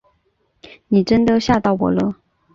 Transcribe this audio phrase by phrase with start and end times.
[0.87, 2.15] 你真的吓到我了